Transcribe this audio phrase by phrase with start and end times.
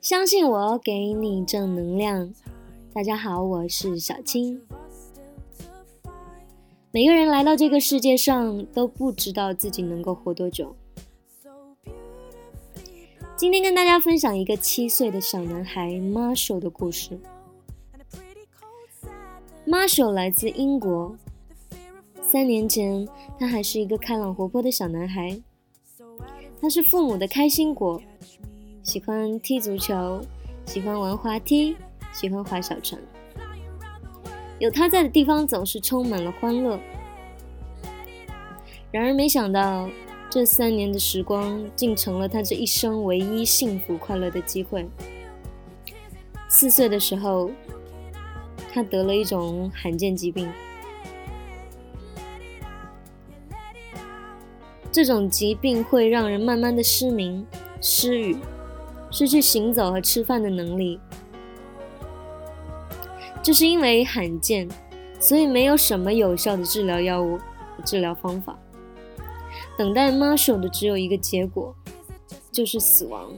[0.00, 2.32] 相信我，给你正能量。
[2.94, 4.62] 大家好，我是小青。
[6.90, 10.74] 每个人来到这个世界上，都不知道自己能够活多久。
[13.36, 17.20] 今天跟大家分享一个七岁的小男孩 Marshall 的故事。
[19.66, 21.14] Marshall 来自英国。
[22.22, 23.06] 三年前，
[23.38, 25.38] 他还是一个开朗活泼的小男孩。
[26.58, 28.00] 他是父母的开心果，
[28.90, 30.20] 喜欢踢足球，
[30.66, 31.76] 喜欢玩滑梯，
[32.12, 33.00] 喜欢滑小船。
[34.58, 36.76] 有他在的地方总是充满了欢乐。
[38.90, 39.88] 然而，没想到
[40.28, 44.84] 这三年的时光竟成了他这一生唯一幸福快乐的机会。
[46.48, 47.48] 四岁的时候，
[48.72, 50.50] 他得了一种罕见疾病。
[54.90, 57.46] 这种疾病会让人慢慢的失明、
[57.80, 58.36] 失语，
[59.10, 61.00] 失去行走和吃饭的能力。
[63.42, 64.68] 这是因为罕见，
[65.18, 68.58] 所以没有什么有效的治疗药物和治疗方法。
[69.78, 71.74] 等待 Marshall 的只有一个结果，
[72.52, 73.32] 就是死亡。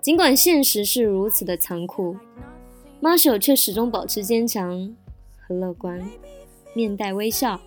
[0.00, 2.16] 尽管现实是如此的残酷
[3.00, 4.94] ，Marshall 却始终保持坚强
[5.38, 6.04] 和乐观。
[6.74, 7.60] 面带微笑。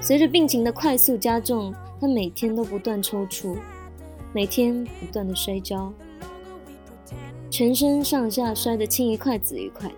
[0.00, 3.56] 随着病情的快速加重，他每天都不断抽搐，
[4.32, 5.92] 每天不断的摔跤，
[7.50, 9.94] 全身上下摔得青一块紫一块的。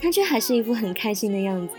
[0.00, 1.74] 他却还是一副很开心的样子。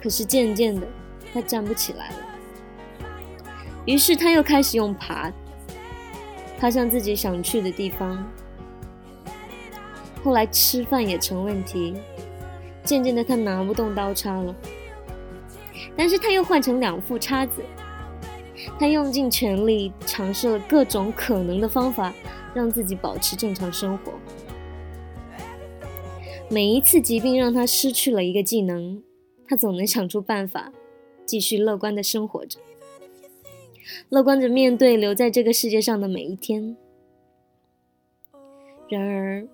[0.00, 0.86] 可是渐渐的，
[1.34, 2.16] 他站不起来了。
[3.84, 5.30] 于是他又开始用爬，
[6.58, 8.24] 爬向自己想去的地方。
[10.24, 11.94] 后来吃饭也成问题。
[12.84, 14.54] 渐渐的，他拿不动刀叉了，
[15.96, 17.62] 但是他又换成两副叉子。
[18.78, 22.12] 他用尽全力尝试了各种可能的方法，
[22.52, 24.12] 让自己保持正常生活。
[26.50, 29.02] 每一次疾病让他失去了一个技能，
[29.46, 30.72] 他总能想出办法，
[31.24, 32.58] 继续乐观的生活着，
[34.08, 36.76] 乐观着面对留在这个世界上的每一天。
[38.88, 39.46] 然而，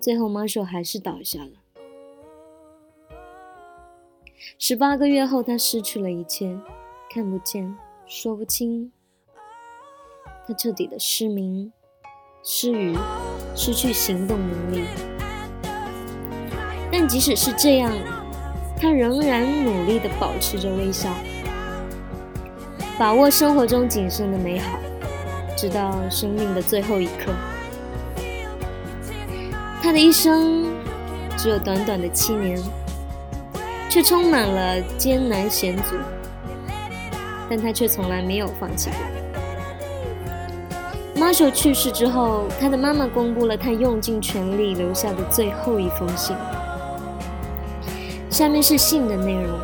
[0.00, 1.50] 最后 Marshall 还是倒下了。
[4.58, 6.58] 十八个月后，他失去了一切，
[7.12, 8.90] 看不见，说不清。
[10.48, 11.70] 他彻底的失明、
[12.42, 12.96] 失语、
[13.54, 14.84] 失去行动能力。
[16.90, 17.92] 但即使是这样，
[18.78, 21.14] 他仍然努力的保持着微笑，
[22.98, 24.78] 把握生活中仅剩的美好，
[25.54, 27.34] 直到生命的最后一刻。
[29.82, 30.64] 他的一生
[31.36, 32.58] 只有短短的七年。
[33.90, 35.96] 却充满了艰难险阻，
[37.48, 38.96] 但他却从来没有放弃过。
[41.20, 46.36] Marshall 去世之后，他的妈妈公布了他用尽全力留下的最后一封信。
[48.30, 49.58] 下面是信的内容：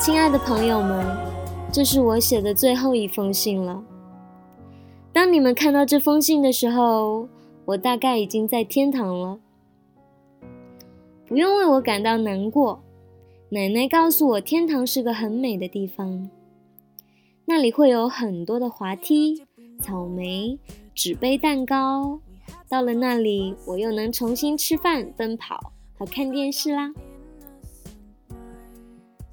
[0.00, 1.06] 亲爱的朋友们，
[1.72, 3.80] 这是我写的最后一封信了。
[5.12, 7.28] 当你们看到这封信的时候，
[7.64, 9.38] 我大概已经在天堂了。
[11.32, 12.78] 不用为我感到难过。
[13.48, 16.28] 奶奶告诉我，天堂是个很美的地方，
[17.46, 19.42] 那里会有很多的滑梯、
[19.80, 20.58] 草莓、
[20.94, 22.20] 纸杯蛋糕。
[22.68, 26.92] 到了那里，我又能重新吃饭、奔跑和看电视啦。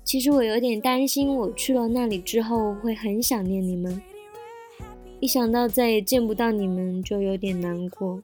[0.05, 4.01] 其实我有点担心，我去了那里之后会很想念你们，
[5.19, 8.21] 一想到再也见不到你们，就有点难过。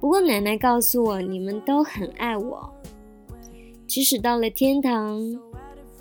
[0.00, 2.72] 不过奶奶告诉我，你们都很爱我，
[3.86, 5.20] 即使到了天堂，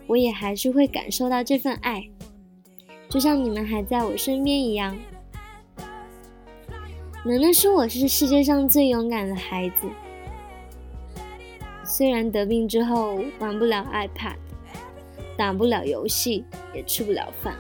[0.06, 2.08] 我也还是会感受到这份爱，
[3.10, 4.96] 就像你们还在我身边一样。
[7.26, 9.88] 奶奶说我是世界上最勇敢的孩子，
[11.84, 14.36] 虽然得病之后玩不了 iPad，
[15.36, 17.56] 打不了游戏，也吃不了饭，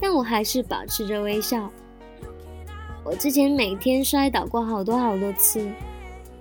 [0.00, 1.70] 但我还是保持着微笑。
[3.08, 5.66] 我之前每天摔倒过好多好多次，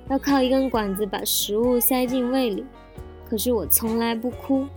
[0.09, 2.65] 要靠一根管子把食物塞进胃里，
[3.25, 4.67] 可是我从来不哭。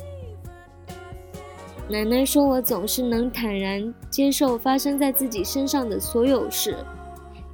[1.89, 6.77] 奶奶说我总是能坦然接受发生在自己身上的所有事，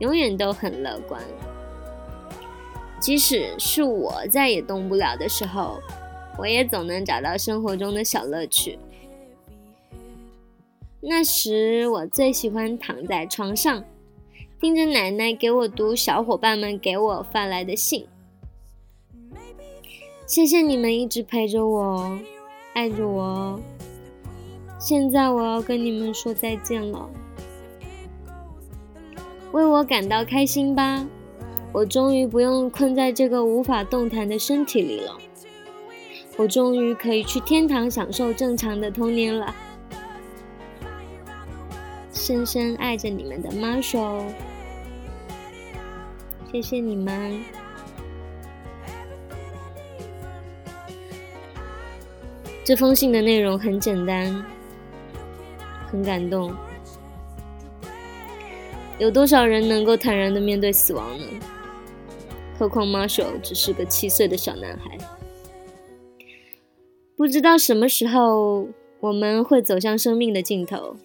[0.01, 1.19] 永远都很乐观。
[3.01, 5.79] 即使是我再也动不了的时候，
[6.37, 8.79] 我也总能找到生活中的小乐趣。
[11.01, 13.83] 那时我最喜欢躺在床上。
[14.59, 18.07] 听着奶奶给我读小伙伴们给我发来的信，
[20.27, 22.19] 谢谢你们一直陪着我，
[22.73, 23.61] 爱着我。
[24.79, 27.07] 现在我要跟你们说再见了，
[29.53, 31.07] 为我感到开心吧！
[31.73, 35.19] 我终于不用困在这个无法动弹的身体里了，
[36.39, 39.55] 我终于可以去天堂享受正常的童年了。
[42.27, 44.25] 深深爱着你们的 Marshall，
[46.51, 47.41] 谢谢你们。
[52.65, 54.45] 这封信的内容很简单，
[55.87, 56.53] 很感动。
[58.99, 61.25] 有多少人能够坦然的面对死亡呢？
[62.59, 64.99] 何况 Marshall 只是个七岁的小男孩。
[67.17, 68.67] 不知道什么时候
[68.99, 70.97] 我们会走向生命的尽头。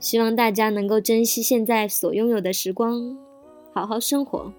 [0.00, 3.16] 希望大家能够珍惜现在所拥有的时光，
[3.72, 4.52] 好好生活。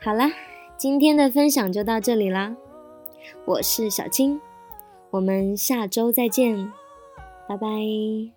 [0.00, 0.30] 好啦。
[0.78, 2.54] 今天的分享就到这里啦，
[3.46, 4.38] 我是小青，
[5.08, 6.70] 我们下周再见，
[7.48, 8.35] 拜拜。